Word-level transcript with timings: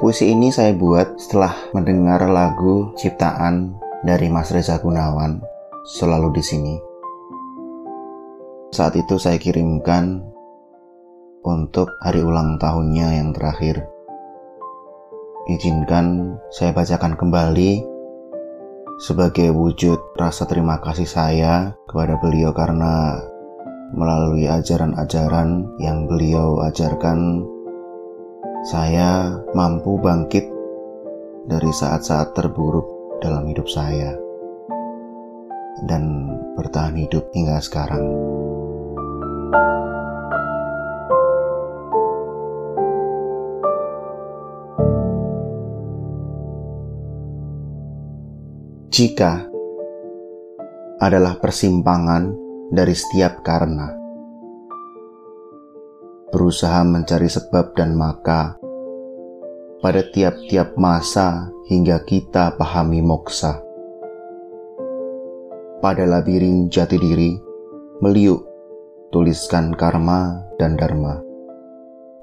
Puisi 0.00 0.32
ini 0.32 0.48
saya 0.48 0.72
buat 0.72 1.20
setelah 1.20 1.52
mendengar 1.76 2.24
lagu 2.24 2.96
ciptaan 2.96 3.76
dari 4.00 4.32
Mas 4.32 4.48
Reza 4.48 4.80
Gunawan, 4.80 5.44
selalu 5.84 6.32
di 6.32 6.40
sini. 6.40 6.74
Saat 8.72 8.96
itu 8.96 9.20
saya 9.20 9.36
kirimkan 9.36 10.24
untuk 11.44 11.92
hari 12.00 12.24
ulang 12.24 12.56
tahunnya 12.56 13.20
yang 13.20 13.36
terakhir. 13.36 13.84
Izinkan 15.52 16.40
saya 16.48 16.72
bacakan 16.72 17.20
kembali 17.20 17.84
sebagai 19.04 19.52
wujud 19.52 20.16
rasa 20.16 20.48
terima 20.48 20.80
kasih 20.80 21.04
saya 21.04 21.76
kepada 21.84 22.16
beliau 22.24 22.56
karena 22.56 23.20
melalui 23.92 24.48
ajaran-ajaran 24.48 25.76
yang 25.76 26.08
beliau 26.08 26.64
ajarkan 26.72 27.44
saya 28.60 29.40
mampu 29.56 29.96
bangkit 29.96 30.44
dari 31.48 31.72
saat-saat 31.72 32.36
terburuk 32.36 33.16
dalam 33.24 33.48
hidup 33.48 33.64
saya 33.64 34.12
dan 35.88 36.36
bertahan 36.60 36.92
hidup 37.00 37.32
hingga 37.32 37.56
sekarang. 37.64 38.04
Jika 48.92 49.48
adalah 51.00 51.40
persimpangan 51.40 52.36
dari 52.68 52.92
setiap 52.92 53.40
karena 53.40 53.99
berusaha 56.50 56.82
mencari 56.82 57.30
sebab 57.30 57.78
dan 57.78 57.94
maka 57.94 58.58
pada 59.78 60.02
tiap-tiap 60.02 60.74
masa 60.74 61.46
hingga 61.70 62.02
kita 62.02 62.58
pahami 62.58 62.98
moksa. 62.98 63.62
Pada 65.78 66.10
labirin 66.10 66.66
jati 66.66 66.98
diri, 66.98 67.38
meliuk, 68.02 68.42
tuliskan 69.14 69.78
karma 69.78 70.42
dan 70.58 70.74
dharma. 70.74 71.22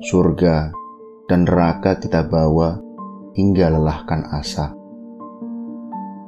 Surga 0.04 0.76
dan 1.32 1.48
neraka 1.48 1.96
kita 1.96 2.28
bawa 2.28 2.84
hingga 3.32 3.80
lelahkan 3.80 4.28
asa. 4.28 4.76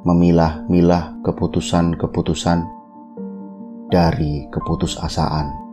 Memilah-milah 0.08 1.20
keputusan-keputusan 1.20 2.64
dari 3.92 4.48
keputusasaan 4.48 5.69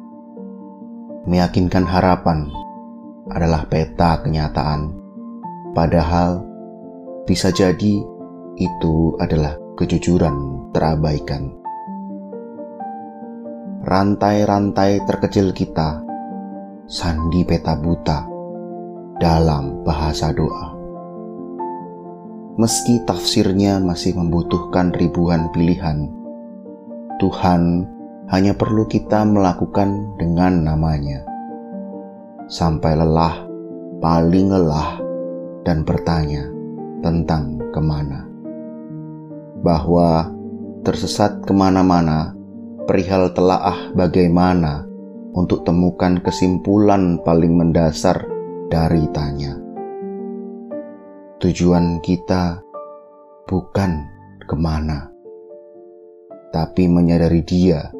meyakinkan 1.27 1.83
harapan 1.83 2.47
adalah 3.27 3.67
peta 3.67 4.23
kenyataan, 4.23 4.95
padahal 5.75 6.47
bisa 7.27 7.51
jadi 7.51 7.99
itu 8.55 8.95
adalah 9.19 9.59
kejujuran 9.75 10.71
terabaikan. 10.71 11.51
Rantai-rantai 13.83 15.03
terkecil 15.03 15.51
kita, 15.51 15.99
sandi 16.87 17.43
peta 17.43 17.75
buta 17.75 18.23
dalam 19.19 19.83
bahasa 19.83 20.31
doa. 20.31 20.79
Meski 22.57 23.03
tafsirnya 23.03 23.83
masih 23.83 24.15
membutuhkan 24.15 24.95
ribuan 24.95 25.51
pilihan, 25.51 26.09
Tuhan 27.19 27.85
hanya 28.27 28.51
perlu 28.51 28.83
kita 28.83 29.23
melakukan 29.23 30.19
dengan 30.19 30.67
namanya. 30.67 31.23
Sampai 32.51 32.95
lelah, 32.99 33.47
paling 34.03 34.51
lelah, 34.51 34.99
dan 35.63 35.87
bertanya 35.87 36.47
tentang 36.99 37.55
ke 37.71 37.79
mana. 37.79 38.27
Bahwa 39.63 40.27
tersesat 40.83 41.43
ke 41.47 41.55
mana-mana, 41.55 42.35
perihal 42.83 43.31
telaah 43.31 43.95
bagaimana 43.95 44.83
untuk 45.31 45.63
temukan 45.63 46.19
kesimpulan 46.19 47.23
paling 47.23 47.55
mendasar 47.55 48.27
dari 48.67 49.07
tanya. 49.15 49.55
Tujuan 51.39 52.03
kita 52.03 52.59
bukan 53.47 53.91
ke 54.43 54.55
mana, 54.59 55.07
tapi 56.51 56.91
menyadari 56.91 57.45
dia 57.45 57.91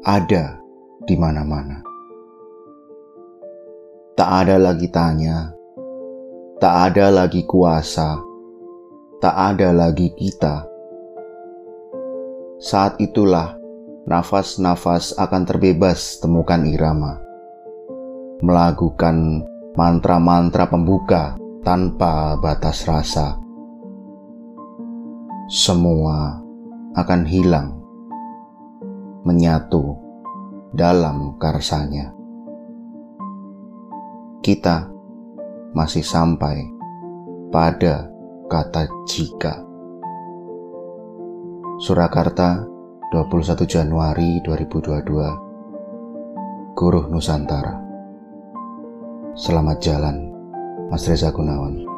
ada 0.00 0.56
di 1.04 1.12
mana-mana. 1.12 1.84
Tak 4.16 4.30
ada 4.44 4.56
lagi 4.56 4.88
tanya, 4.88 5.52
tak 6.56 6.92
ada 6.92 7.12
lagi 7.12 7.44
kuasa, 7.44 8.16
tak 9.20 9.36
ada 9.36 9.76
lagi 9.76 10.08
kita. 10.16 10.64
Saat 12.60 13.00
itulah 13.00 13.56
nafas-nafas 14.08 15.16
akan 15.20 15.42
terbebas 15.44 16.20
temukan 16.20 16.64
irama. 16.64 17.20
Melakukan 18.40 19.44
mantra-mantra 19.76 20.64
pembuka 20.68 21.36
tanpa 21.60 22.40
batas 22.40 22.88
rasa. 22.88 23.36
Semua 25.48 26.40
akan 26.96 27.22
hilang 27.28 27.79
menyatu 29.24 29.96
dalam 30.72 31.36
karsanya. 31.36 32.14
Kita 34.40 34.88
masih 35.76 36.04
sampai 36.06 36.64
pada 37.52 38.08
kata 38.48 38.88
jika. 39.04 39.60
Surakarta, 41.80 42.64
21 43.12 43.66
Januari 43.66 44.40
2022. 44.44 46.76
Guru 46.76 47.08
Nusantara. 47.10 47.80
Selamat 49.36 49.80
jalan, 49.82 50.32
Mas 50.88 51.08
Reza 51.08 51.30
Gunawan. 51.32 51.89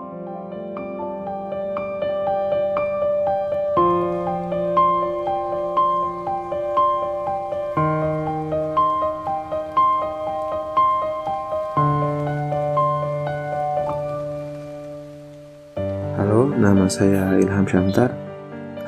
Nama 16.43 16.91
saya 16.91 17.39
Ilham 17.39 17.63
Syamtar. 17.71 18.11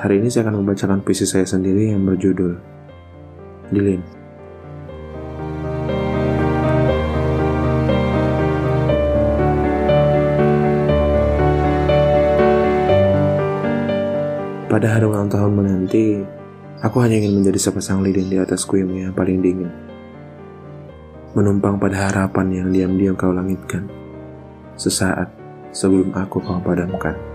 Hari 0.02 0.18
ini 0.18 0.26
saya 0.26 0.50
akan 0.50 0.66
membacakan 0.66 0.98
puisi 1.06 1.22
saya 1.22 1.46
sendiri 1.46 1.94
yang 1.94 2.02
berjudul 2.02 2.58
Lilin. 3.70 4.02
Pada 14.66 14.98
hari 14.98 15.06
ulang 15.06 15.30
tahun 15.30 15.54
menanti, 15.54 16.26
aku 16.82 17.06
hanya 17.06 17.22
ingin 17.22 17.38
menjadi 17.38 17.70
sepasang 17.70 18.02
lilin 18.02 18.34
di 18.34 18.42
atas 18.42 18.66
kue 18.66 18.82
yang 18.82 19.14
paling 19.14 19.38
dingin. 19.38 19.70
Menumpang 21.38 21.78
pada 21.78 22.10
harapan 22.10 22.50
yang 22.50 22.68
diam-diam 22.74 23.14
kau 23.14 23.30
langitkan. 23.30 23.86
Sesaat 24.74 25.30
sebelum 25.70 26.10
aku 26.18 26.42
kau 26.42 26.58
padamkan. 26.58 27.33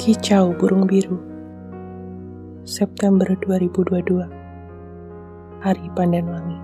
Kicau 0.00 0.56
Burung 0.56 0.88
Biru 0.88 1.20
September 2.64 3.36
2022 3.44 5.60
Hari 5.60 5.86
Pandanwangi 5.92 6.56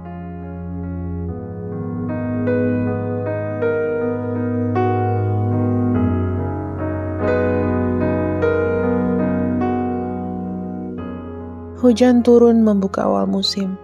Hujan 11.76 12.24
turun 12.24 12.64
membuka 12.64 13.04
awal 13.04 13.28
musim. 13.28 13.76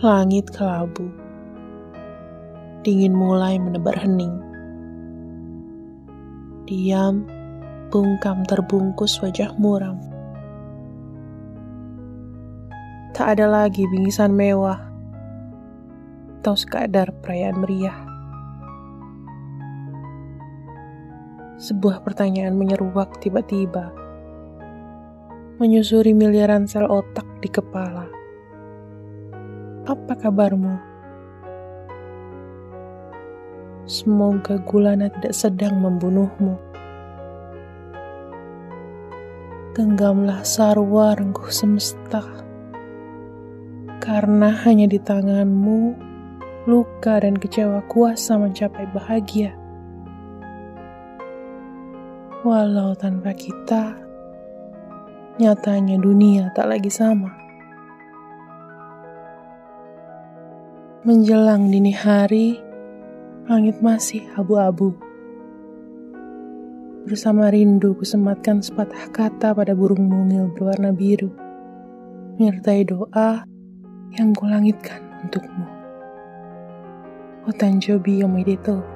Langit 0.00 0.48
kelabu. 0.48 1.12
Dingin 2.80 3.12
mulai 3.12 3.60
menebar 3.60 4.00
hening. 4.00 4.32
Diam 6.64 7.35
bungkam 7.90 8.42
terbungkus 8.44 9.22
wajah 9.22 9.54
muram. 9.56 10.02
Tak 13.14 13.38
ada 13.38 13.46
lagi 13.48 13.86
bingkisan 13.88 14.34
mewah 14.34 14.86
atau 16.42 16.54
sekadar 16.54 17.10
perayaan 17.24 17.58
meriah. 17.58 17.98
Sebuah 21.56 22.04
pertanyaan 22.04 22.54
menyeruak 22.54 23.18
tiba-tiba, 23.18 23.90
menyusuri 25.58 26.12
miliaran 26.12 26.68
sel 26.68 26.86
otak 26.86 27.26
di 27.40 27.48
kepala. 27.48 28.06
Apa 29.88 30.14
kabarmu? 30.18 30.76
Semoga 33.86 34.58
gulana 34.66 35.08
tidak 35.08 35.34
sedang 35.34 35.78
membunuhmu. 35.78 36.75
Genggamlah 39.76 40.40
sarwa 40.40 41.12
rengkuh 41.12 41.52
semesta. 41.52 42.24
Karena 44.00 44.48
hanya 44.64 44.88
di 44.88 44.96
tanganmu, 44.96 45.92
luka 46.64 47.20
dan 47.20 47.36
kecewa 47.36 47.84
kuasa 47.84 48.40
mencapai 48.40 48.88
bahagia. 48.96 49.52
Walau 52.40 52.96
tanpa 52.96 53.36
kita, 53.36 54.00
nyatanya 55.36 56.00
dunia 56.00 56.56
tak 56.56 56.72
lagi 56.72 56.88
sama. 56.88 57.36
Menjelang 61.04 61.68
dini 61.68 61.92
hari, 61.92 62.56
langit 63.44 63.84
masih 63.84 64.24
abu-abu. 64.40 65.05
Bersama 67.06 67.54
rindu 67.54 67.94
kusematkan 67.94 68.58
sepatah 68.58 69.06
kata 69.14 69.54
pada 69.54 69.78
burung 69.78 70.10
mungil 70.10 70.50
berwarna 70.50 70.90
biru. 70.90 71.30
Menyertai 72.34 72.82
doa 72.82 73.46
yang 74.18 74.34
kulangitkan 74.34 75.06
untukmu. 75.22 75.70
Otanjobi 77.46 78.26
Yomideto. 78.26 78.95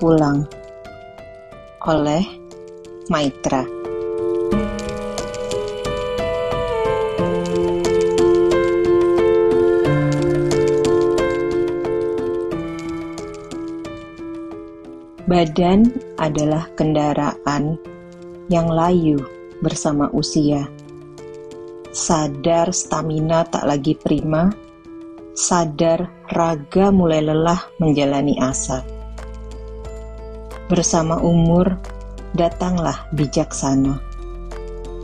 Pulang 0.00 0.48
oleh 1.84 2.24
Maitra. 3.12 3.68
Badan 15.28 15.94
adalah 16.18 16.66
kendaraan 16.74 17.76
yang 18.50 18.66
layu 18.66 19.20
bersama 19.62 20.10
usia. 20.16 20.66
Sadar 21.92 22.72
stamina 22.74 23.46
tak 23.46 23.62
lagi 23.68 23.94
prima, 23.94 24.50
sadar 25.36 26.08
raga 26.34 26.90
mulai 26.90 27.22
lelah 27.22 27.62
menjalani 27.78 28.40
asa 28.42 28.99
Bersama 30.70 31.18
umur, 31.18 31.66
datanglah 32.38 33.10
bijaksana. 33.18 33.98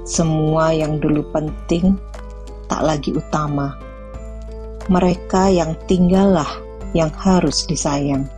Semua 0.06 0.70
yang 0.70 1.02
dulu 1.02 1.26
penting 1.34 1.98
tak 2.70 2.86
lagi 2.86 3.10
utama. 3.10 3.74
Mereka 4.86 5.50
yang 5.50 5.74
tinggallah 5.90 6.46
yang 6.94 7.10
harus 7.18 7.66
disayang. 7.66 8.30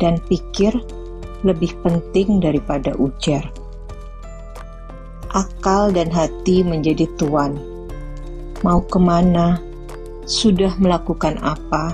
Dan 0.00 0.16
pikir 0.32 0.72
lebih 1.44 1.76
penting 1.84 2.40
daripada 2.40 2.96
ujar. 2.96 3.44
Akal 5.36 5.92
dan 5.92 6.08
hati 6.08 6.64
menjadi 6.64 7.04
tuan. 7.20 7.60
Mau 8.64 8.80
ke 8.80 8.96
mana, 8.96 9.60
sudah 10.24 10.72
melakukan 10.80 11.36
apa, 11.44 11.92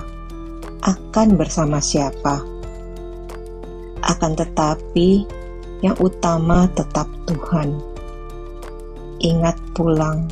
akan 0.87 1.35
bersama 1.35 1.83
siapa 1.83 2.54
akan 4.05 4.37
tetapi, 4.37 5.25
yang 5.81 5.97
utama 6.01 6.69
tetap 6.73 7.09
Tuhan. 7.25 7.77
Ingat 9.21 9.57
pulang, 9.73 10.29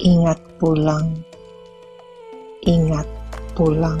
ingat 0.00 0.40
pulang, 0.56 1.20
ingat 2.64 3.08
pulang. 3.52 4.00